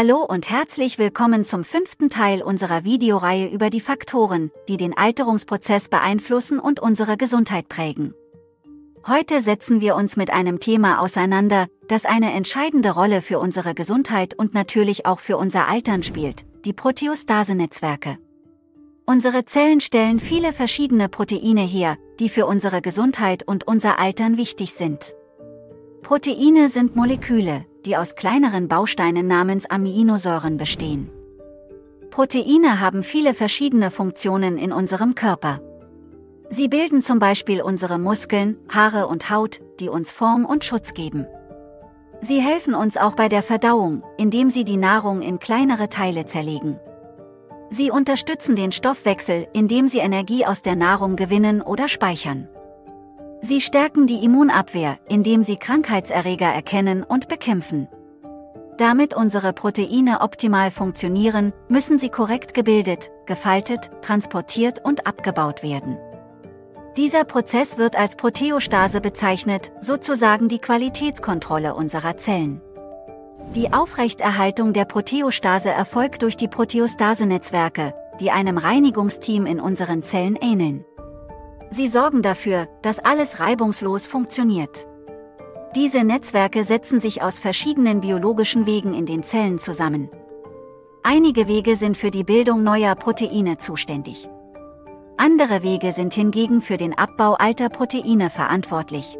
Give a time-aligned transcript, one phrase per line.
[0.00, 5.88] Hallo und herzlich willkommen zum fünften Teil unserer Videoreihe über die Faktoren, die den Alterungsprozess
[5.88, 8.14] beeinflussen und unsere Gesundheit prägen.
[9.08, 14.38] Heute setzen wir uns mit einem Thema auseinander, das eine entscheidende Rolle für unsere Gesundheit
[14.38, 18.18] und natürlich auch für unser Altern spielt, die Proteostase-Netzwerke.
[19.04, 24.74] Unsere Zellen stellen viele verschiedene Proteine her, die für unsere Gesundheit und unser Altern wichtig
[24.74, 25.16] sind.
[26.02, 31.10] Proteine sind Moleküle, die aus kleineren Bausteinen namens Aminosäuren bestehen.
[32.10, 35.62] Proteine haben viele verschiedene Funktionen in unserem Körper.
[36.50, 41.26] Sie bilden zum Beispiel unsere Muskeln, Haare und Haut, die uns Form und Schutz geben.
[42.20, 46.78] Sie helfen uns auch bei der Verdauung, indem sie die Nahrung in kleinere Teile zerlegen.
[47.70, 52.48] Sie unterstützen den Stoffwechsel, indem sie Energie aus der Nahrung gewinnen oder speichern.
[53.40, 57.88] Sie stärken die Immunabwehr, indem sie Krankheitserreger erkennen und bekämpfen.
[58.78, 65.98] Damit unsere Proteine optimal funktionieren, müssen sie korrekt gebildet, gefaltet, transportiert und abgebaut werden.
[66.96, 72.60] Dieser Prozess wird als Proteostase bezeichnet, sozusagen die Qualitätskontrolle unserer Zellen.
[73.54, 80.84] Die Aufrechterhaltung der Proteostase erfolgt durch die Proteostase-Netzwerke, die einem Reinigungsteam in unseren Zellen ähneln.
[81.70, 84.86] Sie sorgen dafür, dass alles reibungslos funktioniert.
[85.76, 90.08] Diese Netzwerke setzen sich aus verschiedenen biologischen Wegen in den Zellen zusammen.
[91.02, 94.28] Einige Wege sind für die Bildung neuer Proteine zuständig.
[95.16, 99.18] Andere Wege sind hingegen für den Abbau alter Proteine verantwortlich.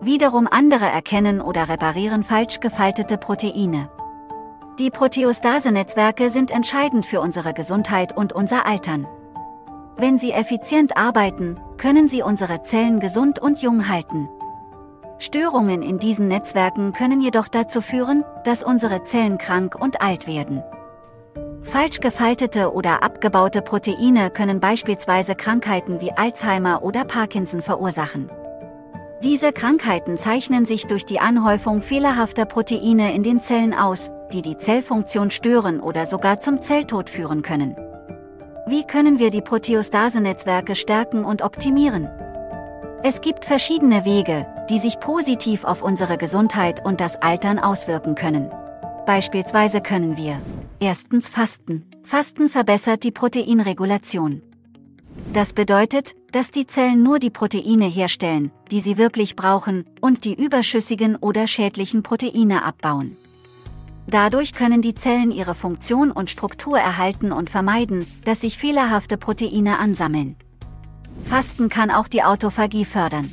[0.00, 3.90] Wiederum andere erkennen oder reparieren falsch gefaltete Proteine.
[4.78, 9.06] Die Proteostase-Netzwerke sind entscheidend für unsere Gesundheit und unser Altern.
[9.96, 14.28] Wenn sie effizient arbeiten, können sie unsere Zellen gesund und jung halten.
[15.18, 20.62] Störungen in diesen Netzwerken können jedoch dazu führen, dass unsere Zellen krank und alt werden.
[21.62, 28.30] Falsch gefaltete oder abgebaute Proteine können beispielsweise Krankheiten wie Alzheimer oder Parkinson verursachen.
[29.22, 34.58] Diese Krankheiten zeichnen sich durch die Anhäufung fehlerhafter Proteine in den Zellen aus, die die
[34.58, 37.76] Zellfunktion stören oder sogar zum Zelltod führen können.
[38.66, 42.08] Wie können wir die Proteostase-Netzwerke stärken und optimieren?
[43.02, 48.50] Es gibt verschiedene Wege, die sich positiv auf unsere Gesundheit und das Altern auswirken können.
[49.04, 50.40] Beispielsweise können wir
[50.80, 51.84] erstens Fasten.
[52.04, 54.40] Fasten verbessert die Proteinregulation.
[55.34, 60.42] Das bedeutet, dass die Zellen nur die Proteine herstellen, die sie wirklich brauchen, und die
[60.42, 63.18] überschüssigen oder schädlichen Proteine abbauen.
[64.06, 69.78] Dadurch können die Zellen ihre Funktion und Struktur erhalten und vermeiden, dass sich fehlerhafte Proteine
[69.78, 70.36] ansammeln.
[71.22, 73.32] Fasten kann auch die Autophagie fördern.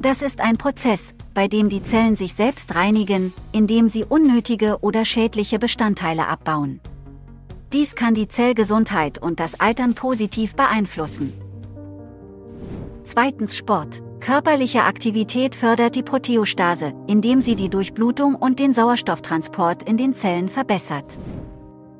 [0.00, 5.04] Das ist ein Prozess, bei dem die Zellen sich selbst reinigen, indem sie unnötige oder
[5.04, 6.80] schädliche Bestandteile abbauen.
[7.72, 11.32] Dies kann die Zellgesundheit und das Altern positiv beeinflussen.
[13.02, 14.03] Zweitens Sport.
[14.24, 20.48] Körperliche Aktivität fördert die Proteostase, indem sie die Durchblutung und den Sauerstofftransport in den Zellen
[20.48, 21.18] verbessert.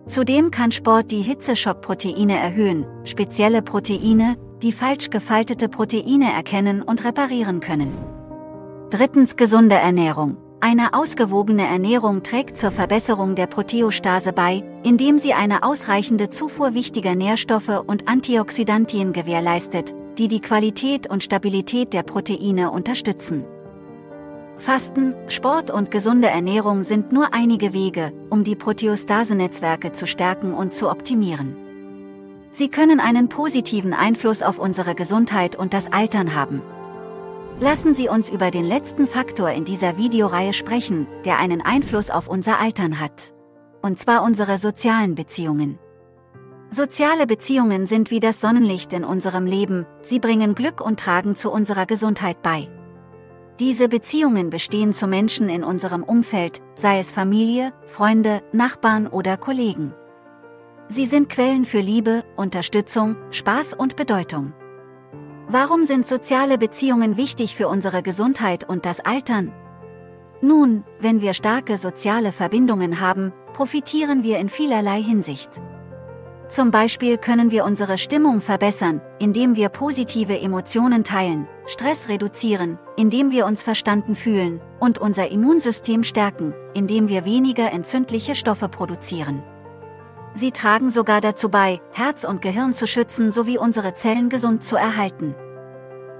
[0.07, 7.61] Zudem kann Sport die Hitzeschockproteine erhöhen, spezielle Proteine, die falsch gefaltete Proteine erkennen und reparieren
[7.61, 7.93] können.
[8.89, 10.39] Drittens gesunde Ernährung.
[10.61, 17.15] Eine ausgewogene Ernährung trägt zur Verbesserung der Proteostase bei, indem sie eine ausreichende Zufuhr wichtiger
[17.15, 23.45] Nährstoffe und Antioxidantien gewährleistet, die die Qualität und Stabilität der Proteine unterstützen.
[24.57, 30.73] Fasten, Sport und gesunde Ernährung sind nur einige Wege, um die Proteostase-Netzwerke zu stärken und
[30.73, 31.57] zu optimieren.
[32.53, 36.63] Sie können einen positiven Einfluss auf unsere Gesundheit und das Altern haben.
[37.59, 42.29] Lassen Sie uns über den letzten Faktor in dieser Videoreihe sprechen, der einen Einfluss auf
[42.29, 43.35] unser Altern hat.
[43.83, 45.79] Und zwar unsere sozialen Beziehungen.
[46.75, 51.53] Soziale Beziehungen sind wie das Sonnenlicht in unserem Leben, sie bringen Glück und tragen zu
[51.53, 52.69] unserer Gesundheit bei.
[53.61, 59.95] Diese Beziehungen bestehen zu Menschen in unserem Umfeld, sei es Familie, Freunde, Nachbarn oder Kollegen.
[60.89, 64.53] Sie sind Quellen für Liebe, Unterstützung, Spaß und Bedeutung.
[65.47, 69.53] Warum sind soziale Beziehungen wichtig für unsere Gesundheit und das Altern?
[70.41, 75.51] Nun, wenn wir starke soziale Verbindungen haben, profitieren wir in vielerlei Hinsicht.
[76.49, 83.31] Zum Beispiel können wir unsere Stimmung verbessern, indem wir positive Emotionen teilen, Stress reduzieren, indem
[83.31, 89.43] wir uns verstanden fühlen, und unser Immunsystem stärken, indem wir weniger entzündliche Stoffe produzieren.
[90.35, 94.77] Sie tragen sogar dazu bei, Herz und Gehirn zu schützen sowie unsere Zellen gesund zu
[94.77, 95.35] erhalten.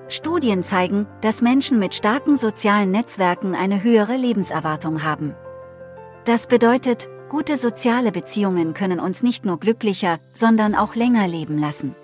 [0.09, 5.35] Studien zeigen, dass Menschen mit starken sozialen Netzwerken eine höhere Lebenserwartung haben.
[6.25, 11.97] Das bedeutet, Gute soziale Beziehungen können uns nicht nur glücklicher, sondern auch länger leben lassen.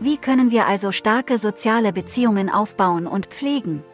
[0.00, 3.84] Wie können wir also starke soziale Beziehungen aufbauen und pflegen?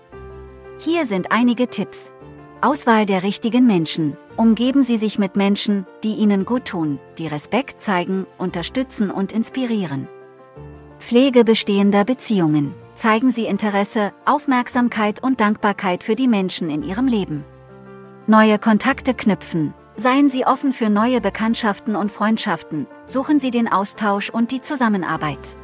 [0.78, 2.12] Hier sind einige Tipps.
[2.60, 4.16] Auswahl der richtigen Menschen.
[4.36, 10.06] Umgeben Sie sich mit Menschen, die Ihnen gut tun, die Respekt zeigen, unterstützen und inspirieren.
[11.00, 12.74] Pflege bestehender Beziehungen.
[12.94, 17.44] Zeigen Sie Interesse, Aufmerksamkeit und Dankbarkeit für die Menschen in Ihrem Leben.
[18.28, 19.74] Neue Kontakte knüpfen.
[19.96, 25.56] Seien Sie offen für neue Bekanntschaften und Freundschaften, suchen Sie den Austausch und die Zusammenarbeit.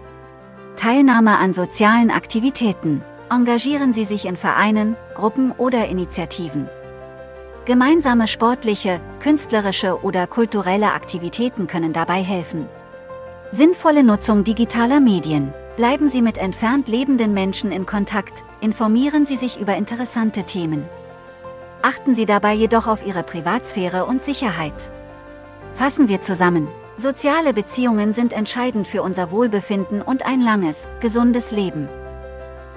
[0.77, 3.03] Teilnahme an sozialen Aktivitäten.
[3.29, 6.69] Engagieren Sie sich in Vereinen, Gruppen oder Initiativen.
[7.65, 12.69] Gemeinsame sportliche, künstlerische oder kulturelle Aktivitäten können dabei helfen.
[13.51, 15.53] Sinnvolle Nutzung digitaler Medien.
[15.77, 20.89] Bleiben Sie mit entfernt lebenden Menschen in Kontakt, informieren Sie sich über interessante Themen.
[21.83, 24.93] Achten Sie dabei jedoch auf Ihre Privatsphäre und Sicherheit.
[25.73, 26.69] Fassen wir zusammen.
[26.97, 31.89] Soziale Beziehungen sind entscheidend für unser Wohlbefinden und ein langes, gesundes Leben.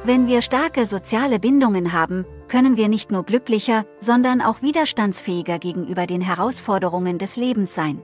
[0.06, 6.08] Wenn wir starke soziale Bindungen haben, können wir nicht nur glücklicher, sondern auch widerstandsfähiger gegenüber
[6.08, 8.02] den Herausforderungen des Lebens sein.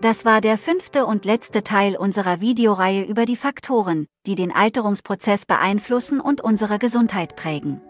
[0.00, 5.46] Das war der fünfte und letzte Teil unserer Videoreihe über die Faktoren, die den Alterungsprozess
[5.46, 7.80] beeinflussen und unsere Gesundheit prägen.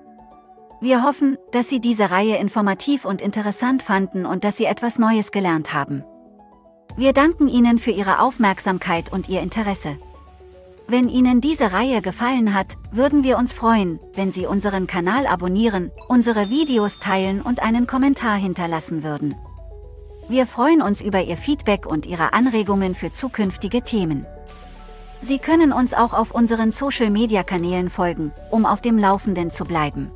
[0.84, 5.32] Wir hoffen, dass Sie diese Reihe informativ und interessant fanden und dass Sie etwas Neues
[5.32, 6.04] gelernt haben.
[6.94, 9.96] Wir danken Ihnen für Ihre Aufmerksamkeit und Ihr Interesse.
[10.86, 15.90] Wenn Ihnen diese Reihe gefallen hat, würden wir uns freuen, wenn Sie unseren Kanal abonnieren,
[16.06, 19.34] unsere Videos teilen und einen Kommentar hinterlassen würden.
[20.28, 24.26] Wir freuen uns über Ihr Feedback und Ihre Anregungen für zukünftige Themen.
[25.22, 30.10] Sie können uns auch auf unseren Social-Media-Kanälen folgen, um auf dem Laufenden zu bleiben.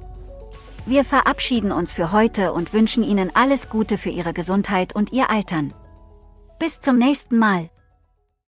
[0.88, 5.28] Wir verabschieden uns für heute und wünschen Ihnen alles Gute für Ihre Gesundheit und Ihr
[5.28, 5.74] Altern.
[6.58, 7.68] Bis zum nächsten Mal.